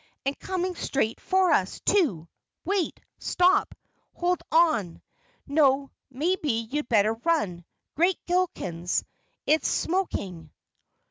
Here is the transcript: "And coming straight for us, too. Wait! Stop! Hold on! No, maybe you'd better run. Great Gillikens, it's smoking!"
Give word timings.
"And 0.25 0.35
coming 0.39 0.73
straight 0.73 1.19
for 1.21 1.51
us, 1.51 1.79
too. 1.81 2.27
Wait! 2.65 2.99
Stop! 3.19 3.75
Hold 4.15 4.41
on! 4.51 4.99
No, 5.45 5.91
maybe 6.09 6.49
you'd 6.71 6.89
better 6.89 7.13
run. 7.13 7.63
Great 7.95 8.17
Gillikens, 8.25 9.03
it's 9.45 9.67
smoking!" 9.67 10.49